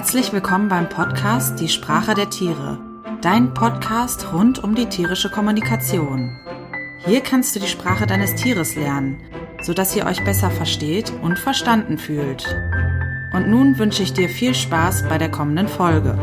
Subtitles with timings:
[0.00, 2.78] Herzlich willkommen beim Podcast Die Sprache der Tiere,
[3.20, 6.40] dein Podcast rund um die tierische Kommunikation.
[7.04, 9.20] Hier kannst du die Sprache deines Tieres lernen,
[9.60, 12.46] sodass ihr euch besser versteht und verstanden fühlt.
[13.34, 16.18] Und nun wünsche ich dir viel Spaß bei der kommenden Folge.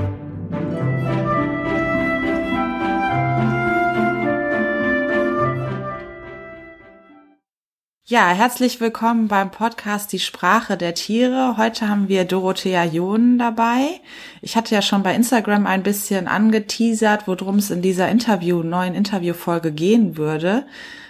[8.09, 11.57] Ja, herzlich willkommen beim Podcast Die Sprache der Tiere.
[11.57, 13.99] Heute haben wir Dorothea John dabei.
[14.41, 18.95] Ich hatte ja schon bei Instagram ein bisschen angeteasert, worum es in dieser Interview, neuen
[18.95, 20.65] Interviewfolge gehen würde.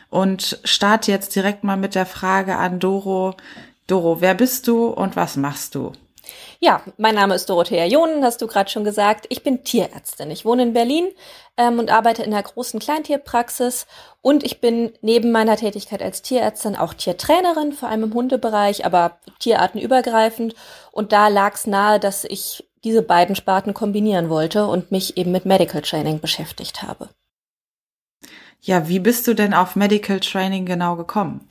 [0.10, 3.36] Und starte jetzt direkt mal mit der Frage an Doro.
[3.86, 5.92] Doro, wer bist du und was machst du?
[6.60, 9.26] Ja, mein Name ist Dorothea John, hast du gerade schon gesagt.
[9.30, 10.32] Ich bin Tierärztin.
[10.32, 11.10] Ich wohne in Berlin
[11.58, 13.88] ähm, und arbeite in einer großen Kleintierpraxis.
[14.22, 19.20] Und ich bin neben meiner Tätigkeit als Tierärztin auch Tiertrainerin, vor allem im Hundebereich, aber
[19.40, 20.56] tierartenübergreifend.
[20.92, 25.32] Und da lag es nahe, dass ich diese beiden Sparten kombinieren wollte und mich eben
[25.32, 27.10] mit Medical Training beschäftigt habe.
[28.62, 31.48] Ja, wie bist du denn auf Medical Training genau gekommen?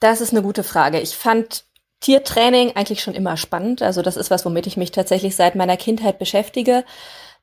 [0.00, 1.00] Das ist eine gute Frage.
[1.00, 1.64] Ich fand
[2.04, 3.80] Tiertraining eigentlich schon immer spannend.
[3.80, 6.84] Also das ist was, womit ich mich tatsächlich seit meiner Kindheit beschäftige.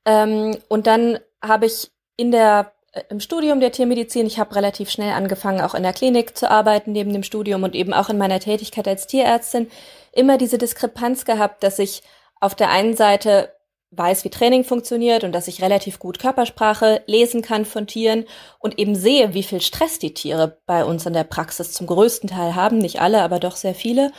[0.05, 4.91] Ähm, und dann habe ich in der äh, im Studium der Tiermedizin, ich habe relativ
[4.91, 8.19] schnell angefangen, auch in der Klinik zu arbeiten neben dem Studium und eben auch in
[8.19, 9.71] meiner Tätigkeit als Tierärztin,
[10.11, 12.03] immer diese Diskrepanz gehabt, dass ich
[12.39, 13.51] auf der einen Seite
[13.89, 18.25] weiß, wie Training funktioniert und dass ich relativ gut Körpersprache lesen kann von Tieren
[18.59, 22.29] und eben sehe, wie viel Stress die Tiere bei uns in der Praxis zum größten
[22.29, 24.11] Teil haben, nicht alle, aber doch sehr viele.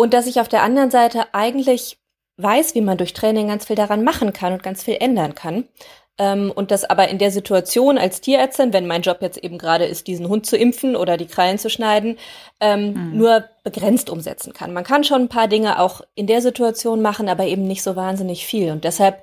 [0.00, 1.98] Und dass ich auf der anderen Seite eigentlich
[2.38, 5.68] weiß, wie man durch Training ganz viel daran machen kann und ganz viel ändern kann.
[6.16, 9.84] Ähm, und das aber in der Situation als Tierärztin, wenn mein Job jetzt eben gerade
[9.84, 12.16] ist, diesen Hund zu impfen oder die Krallen zu schneiden,
[12.60, 13.18] ähm, mhm.
[13.18, 14.72] nur begrenzt umsetzen kann.
[14.72, 17.94] Man kann schon ein paar Dinge auch in der Situation machen, aber eben nicht so
[17.94, 18.70] wahnsinnig viel.
[18.72, 19.22] Und deshalb,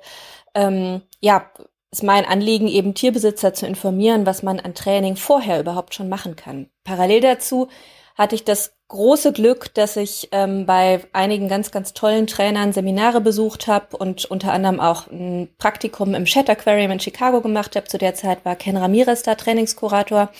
[0.54, 1.50] ähm, ja,
[1.90, 6.36] ist mein Anliegen, eben Tierbesitzer zu informieren, was man an Training vorher überhaupt schon machen
[6.36, 6.70] kann.
[6.84, 7.66] Parallel dazu
[8.14, 13.20] hatte ich das große Glück, dass ich ähm, bei einigen ganz, ganz tollen Trainern Seminare
[13.20, 17.86] besucht habe und unter anderem auch ein Praktikum im Shat Aquarium in Chicago gemacht habe.
[17.86, 20.30] Zu der Zeit war Ken Ramirez da Trainingskurator.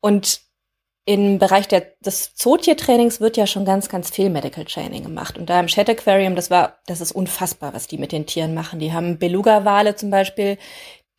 [0.00, 0.40] Und
[1.04, 5.38] im Bereich der, des Zootiertrainings wird ja schon ganz, ganz viel Medical Training gemacht.
[5.38, 8.54] Und da im Shat Aquarium, das war, das ist unfassbar, was die mit den Tieren
[8.54, 8.80] machen.
[8.80, 10.58] Die haben Beluga-Wale zum Beispiel,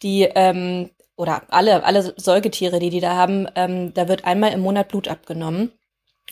[0.01, 4.59] die ähm, oder alle, alle Säugetiere, die die da haben, ähm, da wird einmal im
[4.59, 5.71] Monat Blut abgenommen.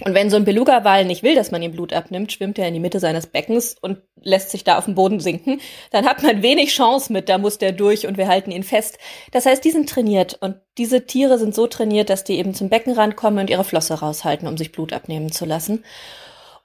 [0.03, 2.73] Und wenn so ein Beluga-Wal nicht will, dass man ihm Blut abnimmt, schwimmt er in
[2.73, 5.61] die Mitte seines Beckens und lässt sich da auf den Boden sinken.
[5.91, 8.97] Dann hat man wenig Chance mit, da muss der durch und wir halten ihn fest.
[9.31, 12.67] Das heißt, die sind trainiert und diese Tiere sind so trainiert, dass die eben zum
[12.67, 15.85] Beckenrand kommen und ihre Flosse raushalten, um sich Blut abnehmen zu lassen.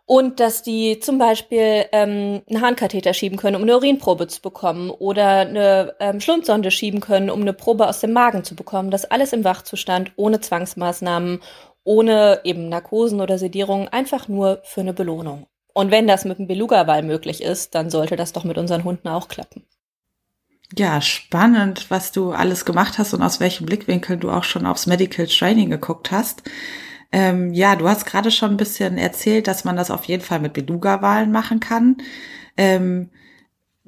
[0.06, 4.90] Und dass die zum Beispiel ähm, einen Harnkatheter schieben können, um eine Urinprobe zu bekommen
[4.90, 8.90] oder eine ähm, Schlundsonde schieben können, um eine Probe aus dem Magen zu bekommen.
[8.90, 11.38] Das alles im Wachzustand, ohne Zwangsmaßnahmen,
[11.90, 15.48] ohne eben Narkosen oder Sedierung, einfach nur für eine Belohnung.
[15.74, 19.08] Und wenn das mit dem Beluga-Wal möglich ist, dann sollte das doch mit unseren Hunden
[19.08, 19.64] auch klappen.
[20.78, 24.86] Ja, spannend, was du alles gemacht hast und aus welchem Blickwinkel du auch schon aufs
[24.86, 26.44] Medical Training geguckt hast.
[27.10, 30.38] Ähm, ja, du hast gerade schon ein bisschen erzählt, dass man das auf jeden Fall
[30.38, 31.96] mit Beluga-Walen machen kann.
[32.56, 33.10] Ähm,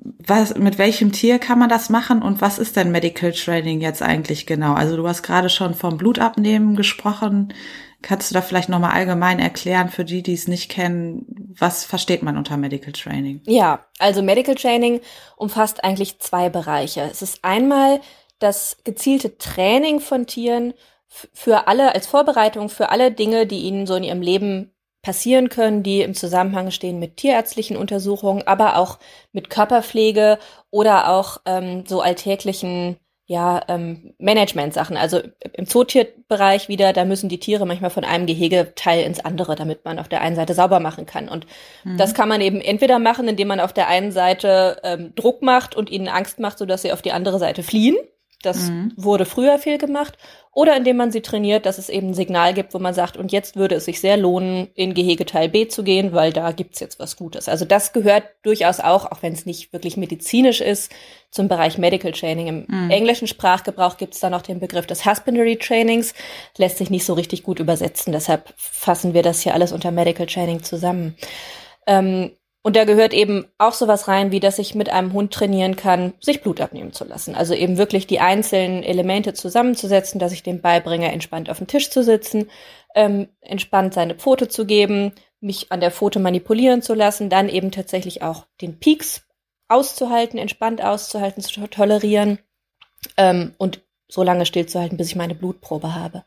[0.05, 4.03] was, mit welchem Tier kann man das machen und was ist denn Medical Training jetzt
[4.03, 4.75] eigentlich genau?
[4.75, 7.55] Also du hast gerade schon vom Blutabnehmen gesprochen.
[8.03, 11.25] Kannst du da vielleicht nochmal allgemein erklären für die, die es nicht kennen,
[11.59, 13.41] was versteht man unter Medical Training?
[13.47, 15.01] Ja, also Medical Training
[15.37, 17.03] umfasst eigentlich zwei Bereiche.
[17.11, 18.01] Es ist einmal
[18.39, 20.75] das gezielte Training von Tieren
[21.07, 25.83] für alle, als Vorbereitung für alle Dinge, die ihnen so in ihrem Leben passieren können,
[25.83, 28.99] die im Zusammenhang stehen mit tierärztlichen Untersuchungen, aber auch
[29.33, 30.39] mit Körperpflege
[30.71, 32.97] oder auch ähm, so alltäglichen
[33.33, 34.99] ja, ähm, Management-Sachen.
[34.99, 35.21] Also
[35.55, 39.99] im Zootierbereich wieder, da müssen die Tiere manchmal von einem Gehegeteil ins andere, damit man
[39.99, 41.31] auf der einen Seite sauber machen kann.
[41.31, 41.47] Und
[41.83, 41.97] mhm.
[41.97, 45.75] das kann man eben entweder machen, indem man auf der einen Seite ähm, Druck macht
[45.75, 47.97] und ihnen Angst macht, sodass sie auf die andere Seite fliehen.
[48.43, 48.93] Das mhm.
[48.97, 50.19] wurde früher viel gemacht.
[50.55, 53.33] Oder indem man sie trainiert, dass es eben ein Signal gibt, wo man sagt, und
[53.33, 56.99] jetzt würde es sich sehr lohnen, in Gehegeteil B zu gehen, weil da gibt's jetzt
[56.99, 57.49] was Gutes.
[57.49, 60.93] Also das gehört durchaus auch, auch wenn es nicht wirklich medizinisch ist,
[61.31, 62.49] zum Bereich Medical Training.
[62.49, 62.91] Im mhm.
[62.91, 66.13] englischen Sprachgebrauch gibt's da noch den Begriff des Husbandry Trainings.
[66.59, 68.13] Lässt sich nicht so richtig gut übersetzen.
[68.13, 71.17] Deshalb fassen wir das hier alles unter Medical Training zusammen.
[71.87, 75.75] Ähm, und da gehört eben auch sowas rein, wie dass ich mit einem Hund trainieren
[75.75, 77.35] kann, sich Blut abnehmen zu lassen.
[77.35, 81.91] Also eben wirklich die einzelnen Elemente zusammenzusetzen, dass ich dem beibringe, entspannt auf dem Tisch
[81.91, 82.49] zu sitzen,
[82.95, 87.73] ähm, entspannt seine Pfote zu geben, mich an der Pfote manipulieren zu lassen, dann eben
[87.73, 89.23] tatsächlich auch den Peaks
[89.67, 92.39] auszuhalten, entspannt auszuhalten, zu tolerieren
[93.17, 96.23] ähm, und so lange stillzuhalten, bis ich meine Blutprobe habe.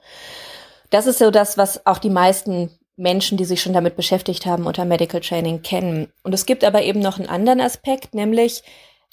[0.90, 4.66] Das ist so das, was auch die meisten Menschen, die sich schon damit beschäftigt haben,
[4.66, 6.12] unter Medical Training kennen.
[6.24, 8.64] Und es gibt aber eben noch einen anderen Aspekt, nämlich,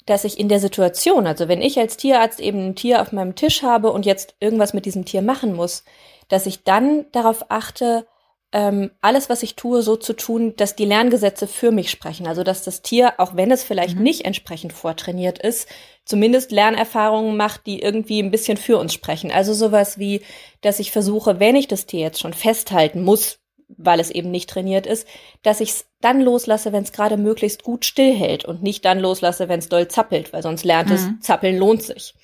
[0.05, 3.35] dass ich in der Situation, also wenn ich als Tierarzt eben ein Tier auf meinem
[3.35, 5.83] Tisch habe und jetzt irgendwas mit diesem Tier machen muss,
[6.29, 8.05] dass ich dann darauf achte,
[8.53, 12.27] ähm, alles, was ich tue, so zu tun, dass die Lerngesetze für mich sprechen.
[12.27, 14.03] Also dass das Tier, auch wenn es vielleicht mhm.
[14.03, 15.67] nicht entsprechend vortrainiert ist,
[16.05, 19.31] zumindest Lernerfahrungen macht, die irgendwie ein bisschen für uns sprechen.
[19.31, 20.21] Also sowas wie,
[20.61, 23.39] dass ich versuche, wenn ich das Tier jetzt schon festhalten muss,
[23.77, 25.07] weil es eben nicht trainiert ist,
[25.41, 29.49] dass ich es dann loslasse, wenn es gerade möglichst gut stillhält und nicht dann loslasse,
[29.49, 30.95] wenn es doll zappelt, weil sonst lernt mhm.
[30.95, 32.15] es, zappeln lohnt sich.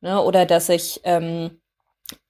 [0.00, 0.22] Ne?
[0.22, 1.60] Oder dass ich ähm,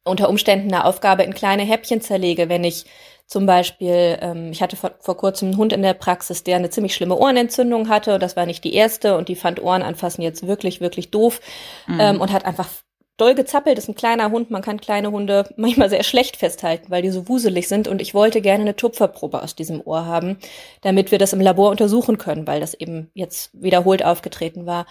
[0.05, 2.87] unter Umständen eine Aufgabe in kleine Häppchen zerlege, wenn ich
[3.27, 6.71] zum Beispiel, ähm, ich hatte vor, vor kurzem einen Hund in der Praxis, der eine
[6.71, 8.15] ziemlich schlimme Ohrenentzündung hatte.
[8.15, 11.41] Und das war nicht die erste und die fand Ohren anfassen jetzt wirklich, wirklich doof
[11.89, 12.01] mhm.
[12.01, 12.69] ähm, und hat einfach
[13.17, 13.79] doll gezappelt.
[13.79, 14.51] Ist ein kleiner Hund.
[14.51, 17.89] Man kann kleine Hunde manchmal sehr schlecht festhalten, weil die so wuselig sind.
[17.89, 20.39] Und ich wollte gerne eine Tupferprobe aus diesem Ohr haben,
[20.83, 24.87] damit wir das im Labor untersuchen können, weil das eben jetzt wiederholt aufgetreten war.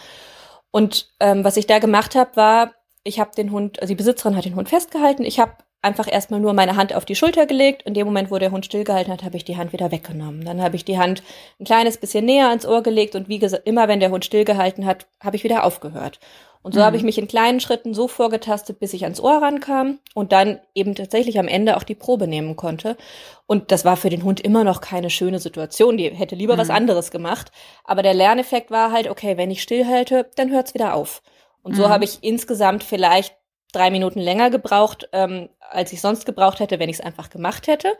[0.71, 2.73] Und ähm, was ich da gemacht habe, war,
[3.03, 5.23] ich habe den Hund, also die Besitzerin hat den Hund festgehalten.
[5.23, 5.53] Ich habe
[5.85, 7.83] einfach erstmal nur meine Hand auf die Schulter gelegt.
[7.83, 10.43] In dem Moment, wo der Hund stillgehalten hat, habe ich die Hand wieder weggenommen.
[10.43, 11.23] Dann habe ich die Hand
[11.59, 14.85] ein kleines bisschen näher ans Ohr gelegt und wie gesagt, immer wenn der Hund stillgehalten
[14.85, 16.19] hat, habe ich wieder aufgehört.
[16.63, 16.85] Und so mhm.
[16.85, 20.59] habe ich mich in kleinen Schritten so vorgetastet, bis ich ans Ohr rankam und dann
[20.73, 22.97] eben tatsächlich am Ende auch die Probe nehmen konnte.
[23.45, 25.97] Und das war für den Hund immer noch keine schöne Situation.
[25.97, 26.61] Die hätte lieber mhm.
[26.61, 27.51] was anderes gemacht.
[27.83, 31.21] Aber der Lerneffekt war halt, okay, wenn ich stillhalte, dann hört's wieder auf.
[31.61, 31.89] Und so mhm.
[31.89, 33.35] habe ich insgesamt vielleicht
[33.71, 37.67] drei Minuten länger gebraucht, ähm, als ich sonst gebraucht hätte, wenn ich es einfach gemacht
[37.67, 37.93] hätte.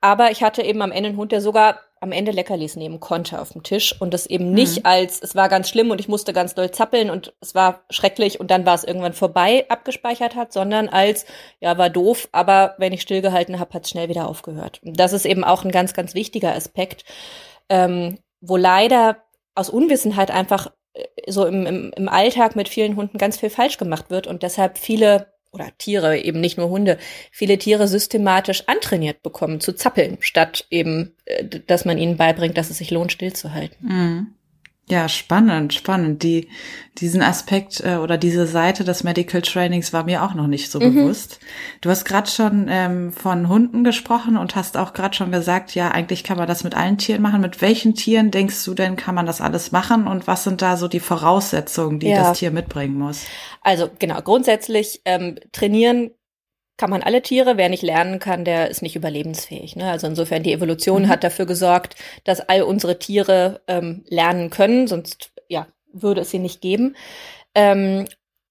[0.00, 3.40] Aber ich hatte eben am Ende einen Hund, der sogar am Ende Leckerlis nehmen konnte
[3.40, 4.82] auf dem Tisch und das eben nicht mhm.
[4.84, 8.38] als, es war ganz schlimm und ich musste ganz doll zappeln und es war schrecklich
[8.38, 11.24] und dann war es irgendwann vorbei abgespeichert hat, sondern als,
[11.58, 14.80] ja, war doof, aber wenn ich stillgehalten habe, hat es schnell wieder aufgehört.
[14.84, 17.04] Und das ist eben auch ein ganz, ganz wichtiger Aspekt,
[17.70, 19.16] ähm, wo leider
[19.54, 20.70] aus Unwissenheit einfach
[21.26, 24.78] so im, im, im Alltag mit vielen Hunden ganz viel falsch gemacht wird und deshalb
[24.78, 26.98] viele oder Tiere, eben nicht nur Hunde,
[27.30, 32.70] viele Tiere systematisch antrainiert bekommen zu zappeln, statt eben, äh, dass man ihnen beibringt, dass
[32.70, 33.78] es sich lohnt, stillzuhalten.
[33.80, 34.26] Mhm.
[34.88, 36.22] Ja, spannend, spannend.
[36.22, 36.48] Die,
[36.98, 40.78] diesen Aspekt äh, oder diese Seite des Medical Trainings war mir auch noch nicht so
[40.78, 40.94] mhm.
[40.94, 41.40] bewusst.
[41.80, 45.90] Du hast gerade schon ähm, von Hunden gesprochen und hast auch gerade schon gesagt, ja,
[45.90, 47.40] eigentlich kann man das mit allen Tieren machen.
[47.40, 50.76] Mit welchen Tieren denkst du denn, kann man das alles machen und was sind da
[50.76, 52.22] so die Voraussetzungen, die ja.
[52.22, 53.24] das Tier mitbringen muss?
[53.62, 56.12] Also genau, grundsätzlich ähm, trainieren
[56.76, 57.56] kann man alle Tiere.
[57.56, 59.76] Wer nicht lernen kann, der ist nicht überlebensfähig.
[59.76, 59.90] Ne?
[59.90, 61.08] Also insofern die Evolution mhm.
[61.08, 66.38] hat dafür gesorgt, dass all unsere Tiere ähm, lernen können, sonst ja würde es sie
[66.38, 66.96] nicht geben.
[67.54, 68.06] Ähm,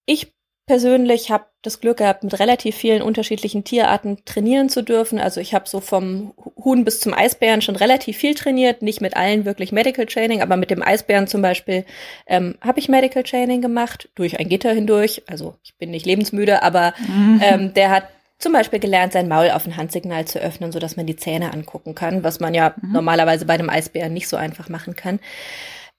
[0.06, 0.34] ich
[0.68, 5.20] persönlich habe das Glück gehabt, mit relativ vielen unterschiedlichen Tierarten trainieren zu dürfen.
[5.20, 6.34] Also ich habe so vom
[6.64, 10.58] Huhn bis zum Eisbären schon relativ viel trainiert, nicht mit allen wirklich Medical Training, aber
[10.58, 11.86] mit dem Eisbären zum Beispiel
[12.28, 15.24] ähm, habe ich Medical Training gemacht, durch ein Gitter hindurch.
[15.28, 17.42] Also ich bin nicht lebensmüde, aber mhm.
[17.44, 18.06] ähm, der hat
[18.38, 21.54] zum Beispiel gelernt, sein Maul auf ein Handsignal zu öffnen, so dass man die Zähne
[21.54, 22.92] angucken kann, was man ja mhm.
[22.92, 25.20] normalerweise bei einem Eisbären nicht so einfach machen kann.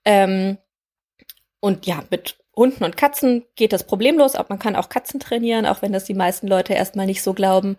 [0.05, 0.59] Ähm,
[1.61, 4.35] und ja, mit Hunden und Katzen geht das problemlos.
[4.35, 7.35] Auch man kann auch Katzen trainieren, auch wenn das die meisten Leute erstmal nicht so
[7.35, 7.77] glauben.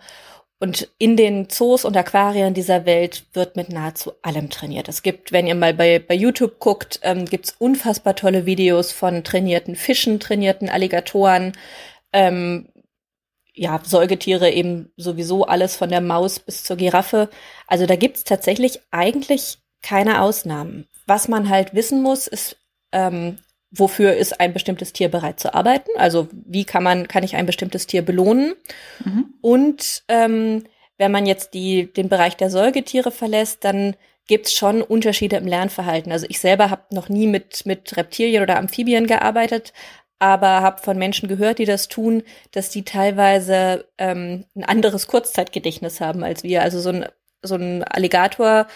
[0.60, 4.90] Und in den Zoos und Aquarien dieser Welt wird mit nahezu allem trainiert.
[4.90, 9.24] Es gibt, wenn ihr mal bei, bei YouTube guckt, ähm, gibt's unfassbar tolle Videos von
[9.24, 11.54] trainierten Fischen, trainierten Alligatoren,
[12.12, 12.70] ähm,
[13.58, 17.30] ja, Säugetiere eben sowieso alles von der Maus bis zur Giraffe.
[17.66, 20.88] Also da gibt's tatsächlich eigentlich keine Ausnahmen.
[21.08, 22.58] Was man halt wissen muss, ist,
[22.92, 23.40] ähm,
[23.72, 25.90] wofür ist ein bestimmtes Tier bereit zu arbeiten?
[25.98, 28.54] Also wie kann man, kann ich ein bestimmtes Tier belohnen?
[29.04, 29.34] Mhm.
[29.42, 30.64] Und ähm,
[30.98, 33.96] wenn man jetzt die, den Bereich der Säugetiere verlässt, dann
[34.28, 36.12] gibt's schon Unterschiede im Lernverhalten.
[36.12, 39.74] Also ich selber habe noch nie mit, mit Reptilien oder Amphibien gearbeitet,
[40.20, 46.02] aber habe von Menschen gehört, die das tun, dass die teilweise ähm, ein anderes Kurzzeitgedächtnis
[46.02, 46.64] haben als wir.
[46.64, 47.06] Also so ein,
[47.42, 48.68] so ein Alligator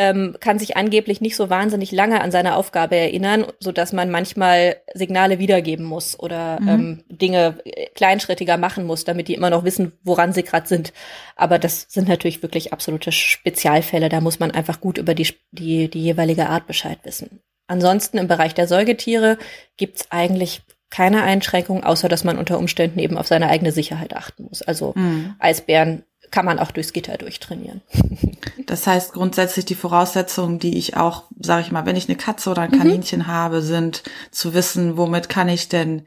[0.00, 4.10] ähm, kann sich angeblich nicht so wahnsinnig lange an seine Aufgabe erinnern, so dass man
[4.10, 6.68] manchmal Signale wiedergeben muss oder mhm.
[6.68, 10.94] ähm, Dinge äh, kleinschrittiger machen muss, damit die immer noch wissen, woran sie gerade sind.
[11.36, 14.08] Aber das sind natürlich wirklich absolute Spezialfälle.
[14.08, 17.42] Da muss man einfach gut über die, die, die jeweilige Art Bescheid wissen.
[17.70, 19.38] Ansonsten im Bereich der Säugetiere
[19.76, 24.42] gibt's eigentlich keine Einschränkung, außer dass man unter Umständen eben auf seine eigene Sicherheit achten
[24.48, 24.60] muss.
[24.60, 25.36] Also mhm.
[25.38, 27.80] Eisbären kann man auch durchs Gitter durchtrainieren.
[28.66, 32.50] Das heißt grundsätzlich die Voraussetzungen, die ich auch, sage ich mal, wenn ich eine Katze
[32.50, 32.78] oder ein mhm.
[32.78, 33.26] Kaninchen mhm.
[33.26, 36.02] habe, sind zu wissen, womit kann ich denn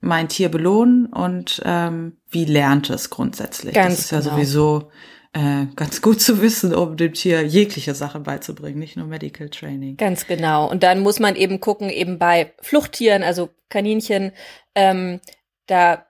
[0.00, 3.74] mein Tier belohnen und ähm, wie lernt es grundsätzlich.
[3.74, 4.30] Ganz das ist ja genau.
[4.32, 4.90] sowieso
[5.32, 9.96] äh, ganz gut zu wissen, um dem Tier jegliche Sachen beizubringen, nicht nur Medical Training.
[9.96, 10.68] Ganz genau.
[10.70, 14.32] Und dann muss man eben gucken, eben bei Fluchttieren, also Kaninchen,
[14.74, 15.20] ähm,
[15.66, 16.06] da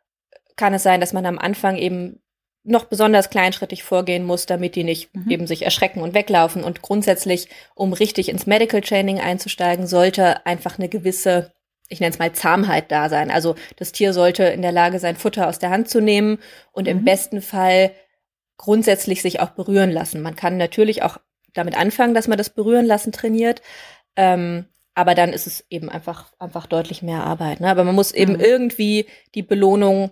[0.56, 2.20] kann es sein, dass man am Anfang eben
[2.64, 5.30] noch besonders kleinschrittig vorgehen muss, damit die nicht mhm.
[5.30, 6.62] eben sich erschrecken und weglaufen.
[6.62, 11.52] Und grundsätzlich, um richtig ins Medical Training einzusteigen, sollte einfach eine gewisse,
[11.88, 13.30] ich nenne es mal Zahmheit da sein.
[13.30, 16.38] Also das Tier sollte in der Lage sein, Futter aus der Hand zu nehmen
[16.72, 16.90] und mhm.
[16.90, 17.92] im besten Fall
[18.58, 20.20] grundsätzlich sich auch berühren lassen.
[20.20, 21.18] Man kann natürlich auch
[21.54, 23.62] damit anfangen, dass man das Berühren lassen trainiert.
[24.16, 27.60] Ähm, aber dann ist es eben einfach, einfach deutlich mehr Arbeit.
[27.60, 27.70] Ne?
[27.70, 28.40] Aber man muss eben mhm.
[28.40, 30.10] irgendwie die Belohnung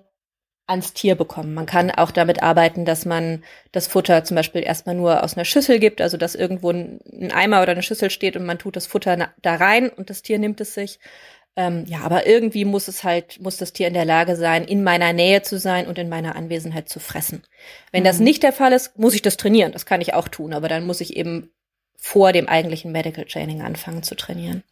[0.69, 1.55] ans Tier bekommen.
[1.55, 5.45] Man kann auch damit arbeiten, dass man das Futter zum Beispiel erstmal nur aus einer
[5.45, 8.87] Schüssel gibt, also dass irgendwo ein Eimer oder eine Schüssel steht und man tut das
[8.87, 10.99] Futter da rein und das Tier nimmt es sich.
[11.59, 14.85] Ähm, ja, aber irgendwie muss es halt, muss das Tier in der Lage sein, in
[14.85, 17.43] meiner Nähe zu sein und in meiner Anwesenheit zu fressen.
[17.93, 18.07] Wenn mhm.
[18.07, 19.73] das nicht der Fall ist, muss ich das trainieren.
[19.73, 21.51] Das kann ich auch tun, aber dann muss ich eben
[21.97, 24.63] vor dem eigentlichen Medical Training anfangen zu trainieren.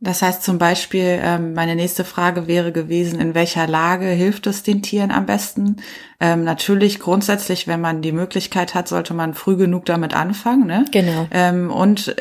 [0.00, 4.62] Das heißt zum Beispiel, ähm, meine nächste Frage wäre gewesen, in welcher Lage hilft es
[4.62, 5.76] den Tieren am besten?
[6.20, 10.66] Ähm, natürlich grundsätzlich, wenn man die Möglichkeit hat, sollte man früh genug damit anfangen.
[10.66, 10.84] Ne?
[10.90, 11.26] Genau.
[11.30, 12.14] Ähm, und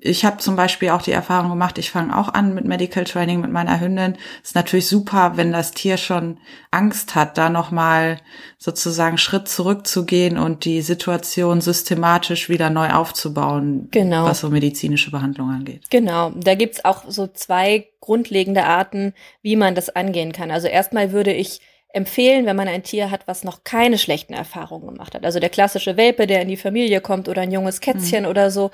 [0.00, 3.40] ich habe zum Beispiel auch die Erfahrung gemacht, ich fange auch an mit Medical Training
[3.40, 4.16] mit meiner Hündin.
[4.42, 6.38] Ist natürlich super, wenn das Tier schon
[6.70, 8.18] Angst hat, da nochmal
[8.56, 14.26] sozusagen Schritt zurückzugehen und die Situation systematisch wieder neu aufzubauen, genau.
[14.26, 15.90] was so medizinische Behandlung angeht.
[15.90, 19.12] Genau, da gibt's auch so zwei grundlegende Arten,
[19.42, 20.52] wie man das angehen kann.
[20.52, 21.60] Also erstmal würde ich
[21.94, 25.24] empfehlen, wenn man ein Tier hat, was noch keine schlechten Erfahrungen gemacht hat.
[25.24, 28.30] Also der klassische Welpe, der in die Familie kommt oder ein junges Kätzchen mhm.
[28.30, 28.70] oder so,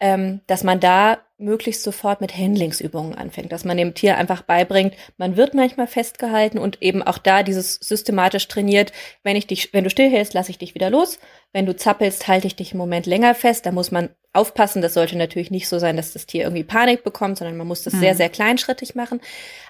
[0.00, 4.94] ähm, dass man da möglichst sofort mit Handlingsübungen anfängt, dass man dem Tier einfach beibringt,
[5.16, 9.84] man wird manchmal festgehalten und eben auch da dieses systematisch trainiert, wenn ich dich, wenn
[9.84, 11.18] du stillhältst, lasse ich dich wieder los,
[11.54, 14.92] wenn du zappelst, halte ich dich im Moment länger fest, da muss man aufpassen, das
[14.92, 17.94] sollte natürlich nicht so sein, dass das Tier irgendwie Panik bekommt, sondern man muss das
[17.94, 18.00] mhm.
[18.00, 19.20] sehr, sehr kleinschrittig machen.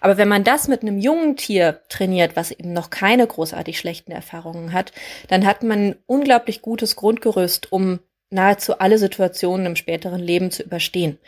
[0.00, 4.12] Aber wenn man das mit einem jungen Tier trainiert, was eben noch keine großartig schlechten
[4.12, 4.92] Erfahrungen hat,
[5.28, 8.00] dann hat man ein unglaublich gutes Grundgerüst, um
[8.30, 11.18] nahezu alle Situationen im späteren Leben zu überstehen.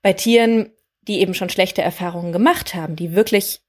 [0.00, 0.70] Bei Tieren,
[1.02, 3.60] die eben schon schlechte Erfahrungen gemacht haben, die wirklich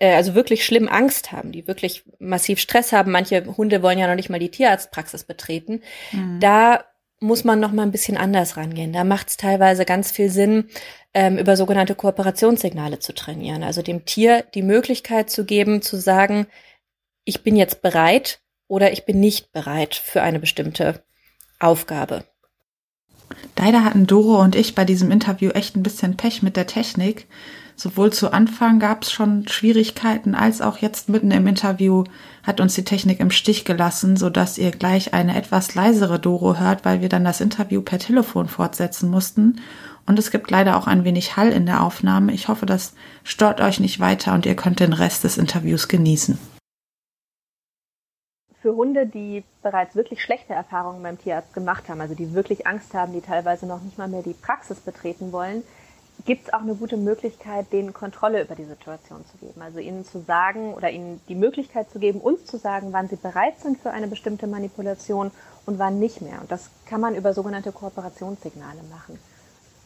[0.00, 3.12] äh, also wirklich schlimm Angst haben, die wirklich massiv Stress haben.
[3.12, 5.82] Manche Hunde wollen ja noch nicht mal die Tierarztpraxis betreten.
[6.10, 6.40] Mhm.
[6.40, 6.84] Da
[7.20, 8.92] muss man noch mal ein bisschen anders rangehen.
[8.92, 10.68] Da macht es teilweise ganz viel Sinn,
[11.12, 13.62] ähm, über sogenannte Kooperationssignale zu trainieren.
[13.62, 16.46] Also dem Tier die Möglichkeit zu geben, zu sagen,
[17.24, 21.02] ich bin jetzt bereit oder ich bin nicht bereit für eine bestimmte
[21.58, 22.24] Aufgabe.
[23.58, 27.26] Leider hatten Doro und ich bei diesem Interview echt ein bisschen Pech mit der Technik.
[27.80, 32.04] Sowohl zu Anfang gab es schon Schwierigkeiten, als auch jetzt mitten im Interview
[32.42, 36.84] hat uns die Technik im Stich gelassen, sodass ihr gleich eine etwas leisere Doro hört,
[36.84, 39.62] weil wir dann das Interview per Telefon fortsetzen mussten.
[40.04, 42.32] Und es gibt leider auch ein wenig Hall in der Aufnahme.
[42.32, 42.92] Ich hoffe, das
[43.24, 46.38] stört euch nicht weiter und ihr könnt den Rest des Interviews genießen
[48.60, 52.92] für Hunde, die bereits wirklich schlechte Erfahrungen beim Tierarzt gemacht haben, also die wirklich Angst
[52.92, 55.62] haben, die teilweise noch nicht mal mehr die Praxis betreten wollen,
[56.24, 59.60] gibt es auch eine gute Möglichkeit, denen Kontrolle über die Situation zu geben.
[59.62, 63.16] Also ihnen zu sagen oder ihnen die Möglichkeit zu geben, uns zu sagen, wann sie
[63.16, 65.30] bereit sind für eine bestimmte Manipulation
[65.66, 66.40] und wann nicht mehr.
[66.40, 69.18] Und das kann man über sogenannte Kooperationssignale machen.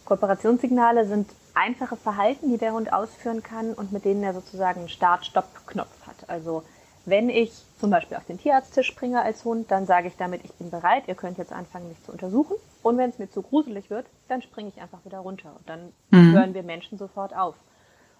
[0.05, 4.88] Kooperationssignale sind einfache Verhalten, die der Hund ausführen kann und mit denen er sozusagen einen
[4.88, 6.29] Start-Stopp-Knopf hat.
[6.29, 6.62] Also
[7.07, 10.53] wenn ich zum Beispiel auf den Tierarzttisch springe als Hund, dann sage ich damit, ich
[10.55, 12.57] bin bereit, ihr könnt jetzt anfangen, mich zu untersuchen.
[12.83, 15.54] Und wenn es mir zu gruselig wird, dann springe ich einfach wieder runter.
[15.57, 16.33] Und dann mhm.
[16.33, 17.54] hören wir Menschen sofort auf.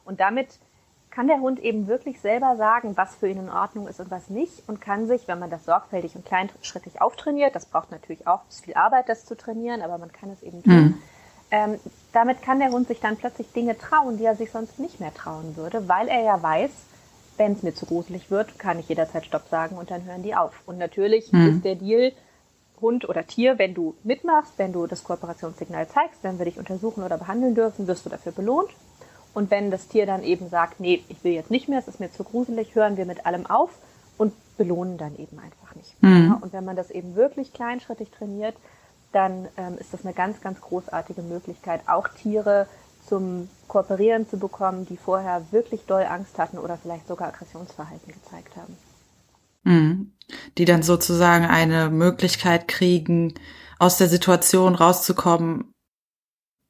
[0.05, 0.59] Und damit
[1.11, 4.31] kann der Hund eben wirklich selber sagen, was für ihn in Ordnung ist und was
[4.31, 8.41] nicht und kann sich, wenn man das sorgfältig und kleinschrittig auftrainiert, das braucht natürlich auch
[8.49, 10.75] viel Arbeit, das zu trainieren, aber man kann es eben tun.
[10.75, 11.03] Mhm.
[11.53, 11.79] Ähm,
[12.13, 15.15] damit kann der Hund sich dann plötzlich Dinge trauen, die er sich sonst nicht mehr
[15.15, 16.71] trauen würde, weil er ja weiß,
[17.37, 20.35] wenn es mir zu gruselig wird, kann ich jederzeit Stopp sagen und dann hören die
[20.35, 20.63] auf.
[20.67, 21.49] Und natürlich mhm.
[21.49, 22.13] ist der Deal,
[22.85, 27.03] Hund oder Tier, wenn du mitmachst, wenn du das Kooperationssignal zeigst, wenn wir dich untersuchen
[27.03, 28.71] oder behandeln dürfen, wirst du dafür belohnt.
[29.33, 31.99] Und wenn das Tier dann eben sagt, nee, ich will jetzt nicht mehr, es ist
[31.99, 33.71] mir zu gruselig, hören wir mit allem auf
[34.19, 36.01] und belohnen dann eben einfach nicht.
[36.03, 36.29] Mhm.
[36.29, 38.55] Ja, und wenn man das eben wirklich kleinschrittig trainiert,
[39.13, 42.67] dann ähm, ist das eine ganz, ganz großartige Möglichkeit, auch Tiere
[43.09, 48.57] zum Kooperieren zu bekommen, die vorher wirklich doll Angst hatten oder vielleicht sogar Aggressionsverhalten gezeigt
[48.57, 48.77] haben.
[49.65, 50.13] Mhm.
[50.57, 53.35] die dann sozusagen eine Möglichkeit kriegen,
[53.79, 55.75] aus der Situation rauszukommen,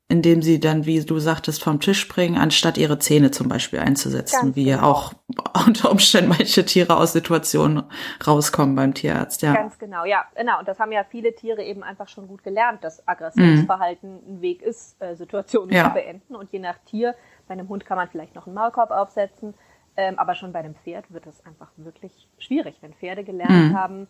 [0.08, 4.38] indem sie dann, wie du sagtest, vom Tisch springen, anstatt ihre Zähne zum Beispiel einzusetzen,
[4.40, 4.90] Ganz wie genau.
[4.90, 5.12] auch
[5.66, 7.84] unter Umständen manche Tiere aus Situationen
[8.26, 9.54] rauskommen beim Tierarzt, ja.
[9.54, 10.58] Ganz genau, ja, genau.
[10.58, 14.36] Und das haben ja viele Tiere eben einfach schon gut gelernt, dass Aggressionsverhalten mhm.
[14.36, 15.88] ein Weg ist, äh, Situationen ja.
[15.88, 16.36] zu beenden.
[16.36, 17.14] Und je nach Tier,
[17.48, 19.54] bei einem Hund kann man vielleicht noch einen Maulkorb aufsetzen,
[19.96, 23.74] ähm, aber schon bei einem Pferd wird es einfach wirklich schwierig, wenn Pferde gelernt mhm.
[23.76, 24.08] haben,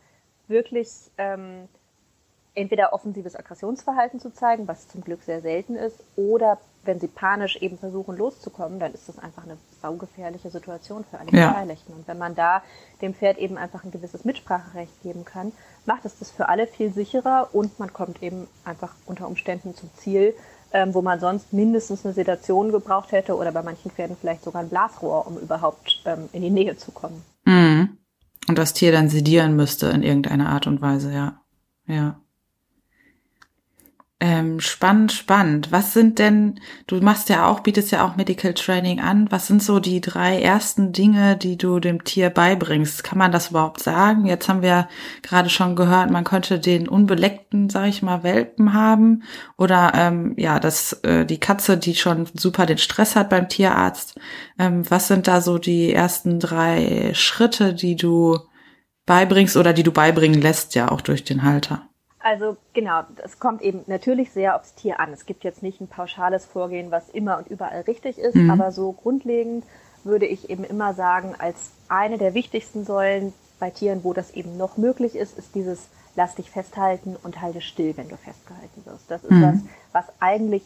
[0.49, 0.89] wirklich
[1.19, 1.69] ähm,
[2.55, 7.57] entweder offensives Aggressionsverhalten zu zeigen, was zum Glück sehr selten ist, oder wenn sie panisch
[7.57, 11.49] eben versuchen loszukommen, dann ist das einfach eine saugefährliche Situation für alle ja.
[11.49, 11.95] Beteiligten.
[11.95, 12.63] Und wenn man da
[13.01, 15.53] dem Pferd eben einfach ein gewisses Mitspracherecht geben kann,
[15.87, 19.91] macht es das für alle viel sicherer und man kommt eben einfach unter Umständen zum
[19.95, 20.35] Ziel,
[20.75, 24.61] ähm, wo man sonst mindestens eine Sedation gebraucht hätte oder bei manchen Pferden vielleicht sogar
[24.61, 27.23] ein Blasrohr, um überhaupt ähm, in die Nähe zu kommen.
[27.45, 27.97] Mhm.
[28.49, 31.41] Und das Tier dann sedieren müsste in irgendeiner Art und Weise, ja.
[31.87, 32.21] Ja.
[34.27, 35.71] Ähm, spannend, spannend.
[35.71, 39.31] Was sind denn, du machst ja auch, bietest ja auch Medical Training an.
[39.31, 43.05] Was sind so die drei ersten Dinge, die du dem Tier beibringst?
[43.05, 44.25] Kann man das überhaupt sagen?
[44.25, 44.89] Jetzt haben wir
[45.21, 49.25] gerade schon gehört, man könnte den unbeleckten, sag ich mal, Welpen haben.
[49.59, 54.19] Oder ähm, ja, das, äh, die Katze, die schon super den Stress hat beim Tierarzt.
[54.59, 58.39] Ähm, was sind da so die ersten drei Schritte, die du
[59.05, 61.91] beibringst oder die du beibringen lässt, ja auch durch den Halter?
[62.25, 65.13] Also genau, es kommt eben natürlich sehr aufs Tier an.
[65.13, 68.51] Es gibt jetzt nicht ein pauschales Vorgehen, was immer und überall richtig ist, mhm.
[68.51, 69.63] aber so grundlegend
[70.05, 74.57] würde ich eben immer sagen, als eine der wichtigsten Säulen bei Tieren, wo das eben
[74.57, 79.11] noch möglich ist, ist dieses lass dich festhalten und halte still, wenn du festgehalten wirst.
[79.11, 79.43] Das ist mhm.
[79.93, 80.63] was, was eigentlich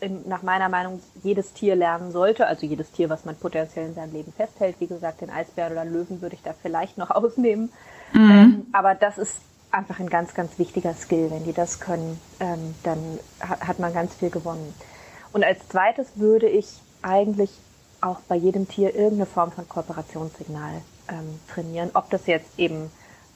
[0.00, 3.94] in, nach meiner Meinung jedes Tier lernen sollte, also jedes Tier, was man potenziell in
[3.94, 4.76] seinem Leben festhält.
[4.80, 7.72] Wie gesagt, den Eisbär oder Löwen würde ich da vielleicht noch ausnehmen.
[8.12, 8.30] Mhm.
[8.30, 9.38] Ähm, aber das ist
[9.70, 11.30] einfach ein ganz, ganz wichtiger Skill.
[11.30, 14.74] Wenn die das können, ähm, dann hat man ganz viel gewonnen.
[15.32, 17.50] Und als zweites würde ich eigentlich
[18.00, 21.90] auch bei jedem Tier irgendeine Form von Kooperationssignal ähm, trainieren.
[21.94, 22.90] Ob das jetzt eben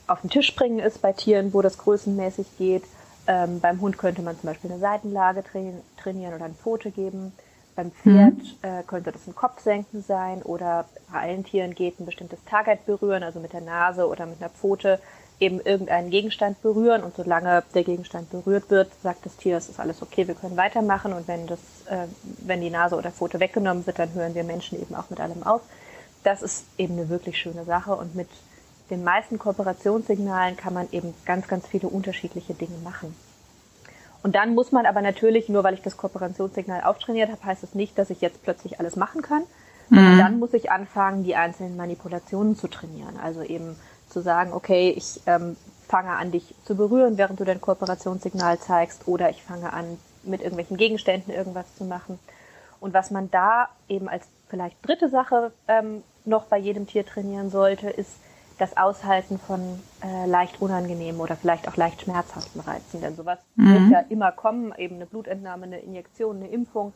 [0.07, 2.83] auf den Tisch springen ist bei Tieren, wo das größenmäßig geht.
[3.27, 5.43] Ähm, beim Hund könnte man zum Beispiel eine Seitenlage
[5.97, 7.31] trainieren oder eine Pfote geben.
[7.75, 8.57] Beim Pferd mhm.
[8.61, 13.23] äh, könnte das ein Kopfsenken sein oder bei allen Tieren geht ein bestimmtes Target berühren,
[13.23, 14.99] also mit der Nase oder mit einer Pfote
[15.39, 19.79] eben irgendeinen Gegenstand berühren und solange der Gegenstand berührt wird, sagt das Tier, es ist
[19.79, 21.59] alles okay, wir können weitermachen und wenn das,
[21.89, 22.07] äh,
[22.45, 25.43] wenn die Nase oder Pfote weggenommen wird, dann hören wir Menschen eben auch mit allem
[25.43, 25.61] auf.
[26.23, 28.29] Das ist eben eine wirklich schöne Sache und mit
[28.89, 33.15] den meisten Kooperationssignalen kann man eben ganz, ganz viele unterschiedliche Dinge machen.
[34.25, 37.69] Und dann muss man aber natürlich, nur weil ich das Kooperationssignal auftrainiert habe, heißt es
[37.69, 39.43] das nicht, dass ich jetzt plötzlich alles machen kann.
[39.89, 40.17] Mhm.
[40.17, 43.19] Dann muss ich anfangen, die einzelnen Manipulationen zu trainieren.
[43.21, 43.75] Also eben
[44.09, 45.55] zu sagen, okay, ich ähm,
[45.87, 50.41] fange an, dich zu berühren, während du dein Kooperationssignal zeigst, oder ich fange an, mit
[50.41, 52.17] irgendwelchen Gegenständen irgendwas zu machen.
[52.79, 57.51] Und was man da eben als vielleicht dritte Sache ähm, noch bei jedem Tier trainieren
[57.51, 58.09] sollte, ist
[58.57, 59.61] das Aushalten von
[60.03, 63.01] äh, leicht unangenehmen oder vielleicht auch leicht schmerzhaften Reizen.
[63.01, 63.73] Denn sowas mhm.
[63.73, 66.93] wird ja immer kommen, eben eine Blutentnahme, eine Injektion, eine Impfung.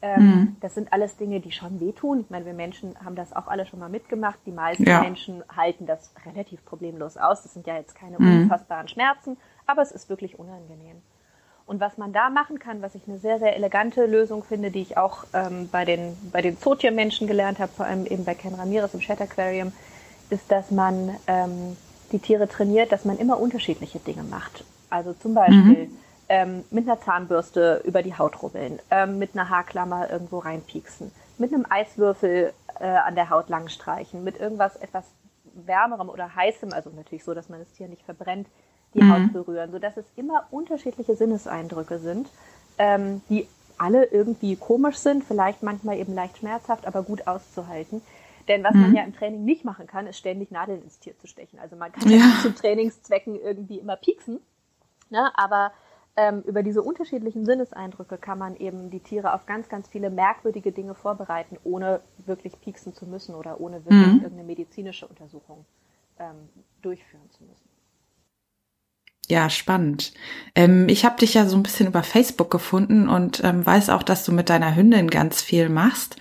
[0.00, 0.56] Ähm, mhm.
[0.60, 2.20] Das sind alles Dinge, die schon wehtun.
[2.20, 4.38] Ich meine, wir Menschen haben das auch alle schon mal mitgemacht.
[4.46, 5.00] Die meisten ja.
[5.00, 7.42] Menschen halten das relativ problemlos aus.
[7.42, 8.42] Das sind ja jetzt keine mhm.
[8.42, 11.02] unfassbaren Schmerzen, aber es ist wirklich unangenehm.
[11.66, 14.80] Und was man da machen kann, was ich eine sehr, sehr elegante Lösung finde, die
[14.80, 18.54] ich auch ähm, bei den, bei den Zootiermenschen gelernt habe, vor allem eben bei Ken
[18.54, 19.72] Ramirez im Shed Aquarium,
[20.30, 21.76] ist, dass man ähm,
[22.12, 24.64] die Tiere trainiert, dass man immer unterschiedliche Dinge macht.
[24.90, 29.48] Also zum Beispiel mhm ähm, mit einer Zahnbürste über die Haut rubbeln, ähm, mit einer
[29.48, 35.04] Haarklammer irgendwo reinpieksen, mit einem Eiswürfel äh, an der Haut lang streichen, mit irgendwas etwas
[35.54, 38.46] wärmerem oder heißem, also natürlich so, dass man das Tier nicht verbrennt,
[38.94, 39.12] die mhm.
[39.12, 42.28] Haut berühren, sodass es immer unterschiedliche Sinneseindrücke sind,
[42.78, 48.02] ähm, die alle irgendwie komisch sind, vielleicht manchmal eben leicht schmerzhaft, aber gut auszuhalten.
[48.48, 48.80] Denn was mhm.
[48.80, 51.58] man ja im Training nicht machen kann, ist ständig Nadeln ins Tier zu stechen.
[51.58, 54.40] Also man kann ja, ja zu Trainingszwecken irgendwie immer pieksen,
[55.10, 55.30] ne?
[55.34, 55.72] aber
[56.16, 60.72] ähm, über diese unterschiedlichen Sinneseindrücke kann man eben die Tiere auf ganz, ganz viele merkwürdige
[60.72, 64.22] Dinge vorbereiten, ohne wirklich pieksen zu müssen oder ohne wirklich mhm.
[64.22, 65.64] irgendeine medizinische Untersuchung
[66.18, 66.48] ähm,
[66.82, 67.68] durchführen zu müssen.
[69.28, 70.12] Ja, spannend.
[70.54, 74.02] Ähm, ich habe dich ja so ein bisschen über Facebook gefunden und ähm, weiß auch,
[74.02, 76.16] dass du mit deiner Hündin ganz viel machst.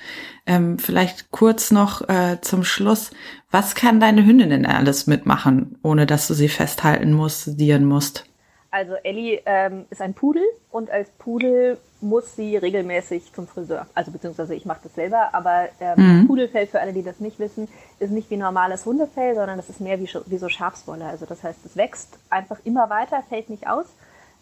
[0.47, 3.11] Ähm, vielleicht kurz noch äh, zum Schluss.
[3.51, 8.25] Was kann deine Hündin denn alles mitmachen, ohne dass du sie festhalten musst, sedieren musst?
[8.71, 13.87] Also Ellie ähm, ist ein Pudel und als Pudel muss sie regelmäßig zum Friseur.
[13.93, 16.27] Also beziehungsweise ich mache das selber, aber ähm, mhm.
[16.27, 17.67] Pudelfell, für alle, die das nicht wissen,
[17.99, 21.05] ist nicht wie normales Hundefell, sondern das ist mehr wie, wie so Schafswolle.
[21.05, 23.85] Also das heißt, es wächst einfach immer weiter, fällt nicht aus.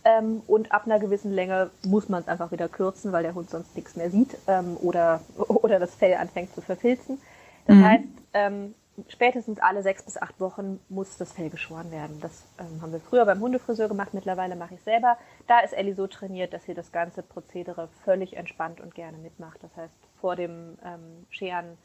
[0.05, 3.49] Ähm, und ab einer gewissen Länge muss man es einfach wieder kürzen, weil der Hund
[3.49, 7.19] sonst nichts mehr sieht ähm, oder, oder das Fell anfängt zu verfilzen.
[7.65, 7.83] Das mhm.
[7.83, 8.75] heißt, ähm,
[9.09, 12.19] spätestens alle sechs bis acht Wochen muss das Fell geschoren werden.
[12.21, 15.17] Das ähm, haben wir früher beim Hundefriseur gemacht, mittlerweile mache ich selber.
[15.47, 19.57] Da ist Ellie so trainiert, dass sie das ganze Prozedere völlig entspannt und gerne mitmacht.
[19.63, 21.77] Das heißt, vor dem ähm, Scheren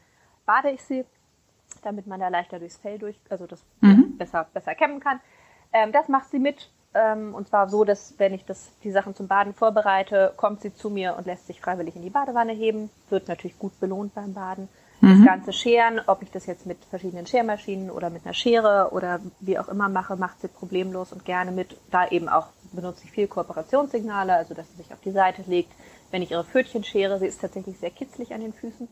[0.45, 1.05] bade ich sie,
[1.81, 4.17] damit man da leichter durchs Fell durch, also das mhm.
[4.17, 5.19] besser, besser kämmen kann.
[5.73, 6.69] Ähm, das macht sie mit.
[6.93, 10.73] Ähm, und zwar so, dass wenn ich das, die Sachen zum Baden vorbereite, kommt sie
[10.73, 12.89] zu mir und lässt sich freiwillig in die Badewanne heben.
[13.09, 14.67] Wird natürlich gut belohnt beim Baden
[15.01, 15.25] das mhm.
[15.25, 19.57] ganze Scheren, ob ich das jetzt mit verschiedenen Schermaschinen oder mit einer Schere oder wie
[19.57, 21.75] auch immer mache, macht sie problemlos und gerne mit.
[21.89, 25.71] Da eben auch benutze ich viel Kooperationssignale, also dass sie sich auf die Seite legt.
[26.11, 28.87] Wenn ich ihre Pfötchen schere, sie ist tatsächlich sehr kitzlig an den Füßen.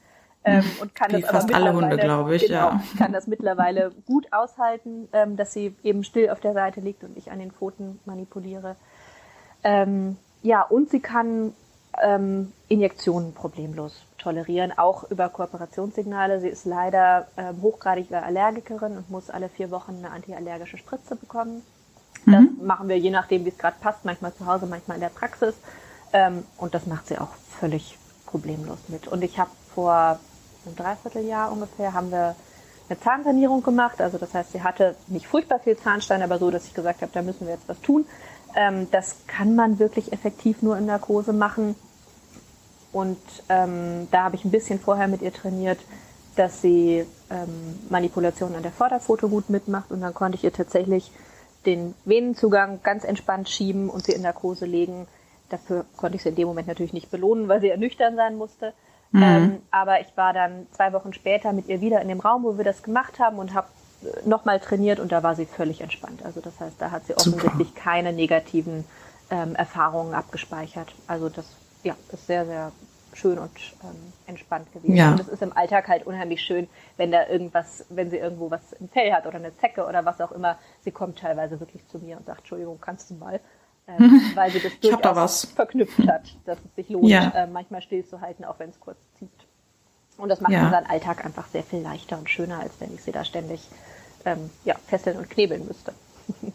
[0.46, 2.84] Ähm, und kann Wie das fast alle Hunde, glaube ich, genau, ja.
[2.98, 7.18] kann das mittlerweile gut aushalten, ähm, dass sie eben still auf der Seite liegt und
[7.18, 8.78] ich an den Pfoten manipuliere.
[9.64, 11.54] Ähm, ja, und sie kann
[12.02, 16.40] ähm, Injektionen problemlos tolerieren, auch über Kooperationssignale.
[16.40, 21.64] Sie ist leider ähm, hochgradige Allergikerin und muss alle vier Wochen eine antiallergische Spritze bekommen.
[22.26, 22.66] Das mhm.
[22.66, 25.56] machen wir je nachdem, wie es gerade passt, manchmal zu Hause, manchmal in der Praxis.
[26.14, 29.08] Ähm, und das macht sie auch völlig problemlos mit.
[29.08, 30.20] Und ich habe vor
[30.70, 32.36] einem Dreivierteljahr ungefähr haben wir
[32.90, 34.02] eine Zahnsanierung gemacht.
[34.02, 37.12] Also das heißt, sie hatte nicht furchtbar viel Zahnstein, aber so, dass ich gesagt habe,
[37.14, 38.06] da müssen wir jetzt was tun.
[38.56, 41.76] Ähm, das kann man wirklich effektiv nur in Narkose machen.
[42.92, 45.80] Und ähm, da habe ich ein bisschen vorher mit ihr trainiert,
[46.36, 49.92] dass sie ähm, Manipulationen an der Vorderfoto gut mitmacht.
[49.92, 51.12] Und dann konnte ich ihr tatsächlich
[51.66, 55.08] den Venenzugang ganz entspannt schieben und sie in Narkose legen.
[55.50, 58.74] Dafür konnte ich sie in dem Moment natürlich nicht belohnen, weil sie ernüchtern sein musste.
[59.12, 59.24] Mhm.
[59.24, 62.58] Ähm, aber ich war dann zwei Wochen später mit ihr wieder in dem Raum, wo
[62.58, 63.68] wir das gemacht haben und habe
[64.04, 66.24] äh, nochmal trainiert und da war sie völlig entspannt.
[66.24, 67.82] Also das heißt, da hat sie offensichtlich Super.
[67.82, 68.86] keine negativen
[69.32, 70.94] ähm, Erfahrungen abgespeichert.
[71.08, 71.46] Also das
[71.84, 72.72] ja, ist sehr, sehr
[73.14, 73.52] schön und
[73.84, 74.96] ähm, entspannt gewesen.
[74.96, 75.12] Ja.
[75.12, 76.68] Und es ist im Alltag halt unheimlich schön,
[76.98, 80.22] wenn da irgendwas, wenn sie irgendwo was im Fell hat oder eine Zecke oder was
[80.22, 80.58] auch immer.
[80.82, 83.40] Sie kommt teilweise wirklich zu mir und sagt, Entschuldigung, kannst du mal?
[83.98, 87.30] Ähm, weil sie das durchaus verknüpft hat, dass es sich lohnt, ja.
[87.30, 89.30] äh, manchmal stillzuhalten, auch wenn es kurz zieht.
[90.18, 90.66] Und das macht ja.
[90.66, 93.62] unseren Alltag einfach sehr viel leichter und schöner, als wenn ich sie da ständig
[94.26, 95.94] ähm, ja, fesseln und knebeln müsste.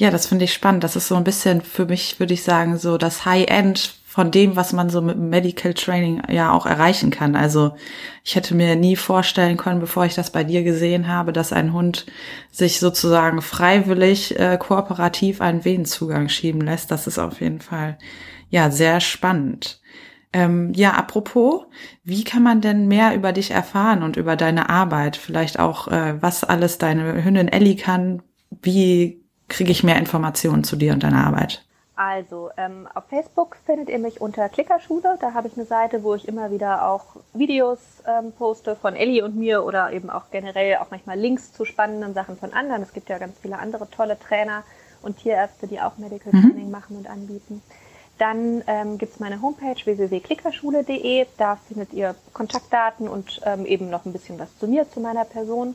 [0.00, 0.84] Ja, das finde ich spannend.
[0.84, 4.56] Das ist so ein bisschen für mich, würde ich sagen, so das High-End von dem,
[4.56, 7.36] was man so mit Medical Training ja auch erreichen kann.
[7.36, 7.76] Also
[8.24, 11.74] ich hätte mir nie vorstellen können, bevor ich das bei dir gesehen habe, dass ein
[11.74, 12.06] Hund
[12.50, 16.90] sich sozusagen freiwillig äh, kooperativ einen Venenzugang schieben lässt.
[16.90, 17.98] Das ist auf jeden Fall
[18.48, 19.82] ja sehr spannend.
[20.32, 21.66] Ähm, ja, apropos,
[22.02, 25.18] wie kann man denn mehr über dich erfahren und über deine Arbeit?
[25.18, 28.22] Vielleicht auch, äh, was alles deine Hündin Ellie kann.
[28.62, 31.67] Wie kriege ich mehr Informationen zu dir und deiner Arbeit?
[31.98, 35.18] Also, ähm, auf Facebook findet ihr mich unter Klickerschule.
[35.20, 39.24] Da habe ich eine Seite, wo ich immer wieder auch Videos ähm, poste von Ellie
[39.24, 42.84] und mir oder eben auch generell auch manchmal Links zu spannenden Sachen von anderen.
[42.84, 44.62] Es gibt ja ganz viele andere tolle Trainer
[45.02, 46.42] und Tierärzte, die auch Medical mhm.
[46.42, 47.62] Training machen und anbieten.
[48.18, 51.26] Dann ähm, gibt es meine Homepage www.klickerschule.de.
[51.36, 55.24] Da findet ihr Kontaktdaten und ähm, eben noch ein bisschen was zu mir, zu meiner
[55.24, 55.74] Person.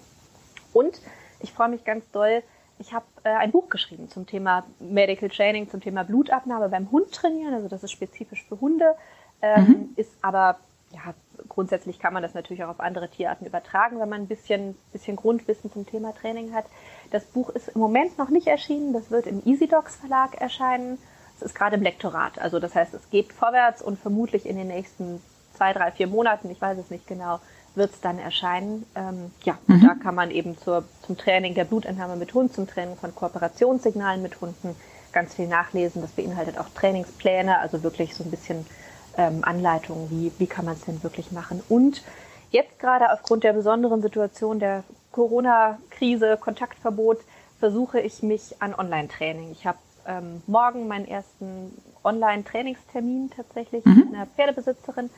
[0.71, 1.01] Und
[1.41, 2.43] ich freue mich ganz doll,
[2.79, 7.12] ich habe äh, ein Buch geschrieben zum Thema Medical Training, zum Thema Blutabnahme beim Hund
[7.12, 7.53] trainieren.
[7.53, 8.95] Also das ist spezifisch für Hunde,
[9.41, 9.89] ähm, mhm.
[9.95, 10.57] ist aber
[10.91, 11.13] ja
[11.49, 15.15] grundsätzlich kann man das natürlich auch auf andere Tierarten übertragen, wenn man ein bisschen, bisschen
[15.15, 16.65] Grundwissen zum Thema Training hat.
[17.12, 18.93] Das Buch ist im Moment noch nicht erschienen.
[18.93, 20.97] Das wird im EasyDocs Verlag erscheinen.
[21.36, 22.39] Es ist gerade im Lektorat.
[22.39, 25.21] Also das heißt, es geht vorwärts und vermutlich in den nächsten
[25.53, 27.39] zwei, drei, vier Monaten, ich weiß es nicht genau,
[27.75, 28.86] wird es dann erscheinen.
[28.95, 29.81] Ähm, ja, mhm.
[29.81, 34.21] da kann man eben zur, zum Training der Blutentnahme mit Hund, zum Training von Kooperationssignalen
[34.21, 34.75] mit Hunden
[35.12, 36.01] ganz viel nachlesen.
[36.01, 38.65] Das beinhaltet auch Trainingspläne, also wirklich so ein bisschen
[39.17, 41.62] ähm, Anleitungen, wie, wie kann man es denn wirklich machen.
[41.69, 42.03] Und
[42.51, 47.19] jetzt gerade aufgrund der besonderen Situation der Corona-Krise, Kontaktverbot,
[47.59, 49.51] versuche ich mich an Online-Training.
[49.51, 51.71] Ich habe ähm, morgen meinen ersten
[52.03, 53.95] Online-Trainingstermin tatsächlich mhm.
[53.95, 55.09] mit einer Pferdebesitzerin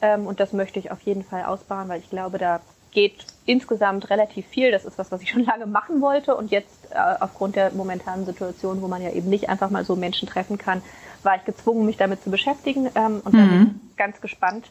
[0.00, 2.60] ähm, und das möchte ich auf jeden Fall ausbauen, weil ich glaube, da
[2.94, 4.70] geht insgesamt relativ viel.
[4.70, 6.34] Das ist was, was ich schon lange machen wollte.
[6.36, 9.96] Und jetzt äh, aufgrund der momentanen Situation, wo man ja eben nicht einfach mal so
[9.96, 10.80] Menschen treffen kann,
[11.22, 12.88] war ich gezwungen, mich damit zu beschäftigen.
[12.94, 13.38] Ähm, und mhm.
[13.38, 13.80] da bin mhm.
[13.90, 14.70] ich ganz gespannt.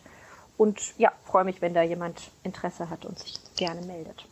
[0.57, 4.25] Und ja, freue mich, wenn da jemand Interesse hat und sich gerne meldet.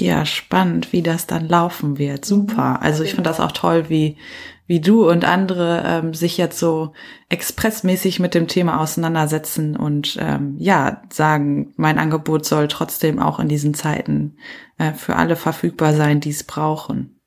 [0.00, 2.24] Ja, spannend, wie das dann laufen wird.
[2.24, 2.80] Super.
[2.82, 4.16] Also ich finde das auch toll, wie
[4.70, 6.92] wie du und andere ähm, sich jetzt so
[7.28, 13.48] expressmäßig mit dem Thema auseinandersetzen und ähm, ja sagen, mein Angebot soll trotzdem auch in
[13.48, 14.36] diesen Zeiten
[14.78, 17.20] äh, für alle verfügbar sein, die es brauchen.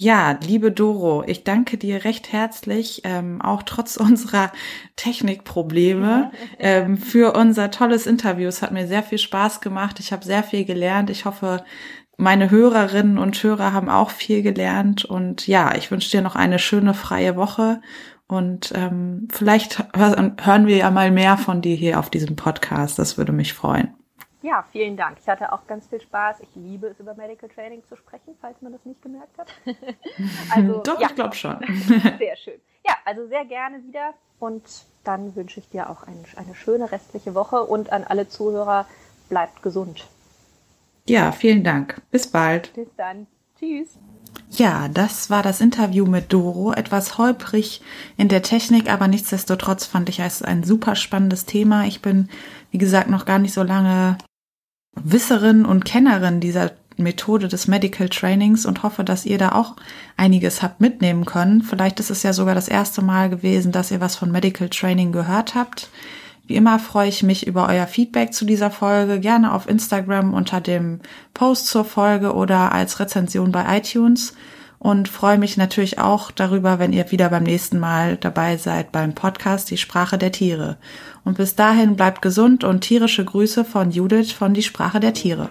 [0.00, 4.52] Ja, liebe Doro, ich danke dir recht herzlich, ähm, auch trotz unserer
[4.94, 8.46] Technikprobleme, ähm, für unser tolles Interview.
[8.46, 9.98] Es hat mir sehr viel Spaß gemacht.
[9.98, 11.10] Ich habe sehr viel gelernt.
[11.10, 11.64] Ich hoffe,
[12.18, 15.04] meine Hörerinnen und Hörer haben auch viel gelernt.
[15.04, 17.80] Und ja, ich wünsche dir noch eine schöne freie Woche.
[18.26, 22.98] Und ähm, vielleicht hör, hören wir ja mal mehr von dir hier auf diesem Podcast.
[22.98, 23.94] Das würde mich freuen.
[24.42, 25.18] Ja, vielen Dank.
[25.20, 26.40] Ich hatte auch ganz viel Spaß.
[26.40, 29.48] Ich liebe es, über Medical Training zu sprechen, falls man das nicht gemerkt hat.
[30.54, 31.08] also, Doch, ja.
[31.08, 31.58] ich glaube schon.
[32.18, 32.60] sehr schön.
[32.86, 34.14] Ja, also sehr gerne wieder.
[34.40, 34.62] Und
[35.04, 38.86] dann wünsche ich dir auch ein, eine schöne restliche Woche und an alle Zuhörer,
[39.28, 40.06] bleibt gesund.
[41.08, 42.00] Ja, vielen Dank.
[42.10, 42.72] Bis bald.
[42.74, 43.26] Bis dann.
[43.58, 43.98] Tschüss.
[44.50, 46.72] Ja, das war das Interview mit Doro.
[46.72, 47.80] Etwas holprig
[48.16, 51.86] in der Technik, aber nichtsdestotrotz fand ich es ein super spannendes Thema.
[51.86, 52.28] Ich bin,
[52.70, 54.18] wie gesagt, noch gar nicht so lange
[54.94, 59.76] Wisserin und Kennerin dieser Methode des Medical Trainings und hoffe, dass ihr da auch
[60.16, 61.62] einiges habt mitnehmen können.
[61.62, 65.12] Vielleicht ist es ja sogar das erste Mal gewesen, dass ihr was von Medical Training
[65.12, 65.90] gehört habt.
[66.48, 70.62] Wie immer freue ich mich über euer Feedback zu dieser Folge, gerne auf Instagram unter
[70.62, 71.00] dem
[71.34, 74.34] Post zur Folge oder als Rezension bei iTunes
[74.78, 79.14] und freue mich natürlich auch darüber, wenn ihr wieder beim nächsten Mal dabei seid beim
[79.14, 80.78] Podcast Die Sprache der Tiere.
[81.22, 85.50] Und bis dahin bleibt gesund und tierische Grüße von Judith von Die Sprache der Tiere.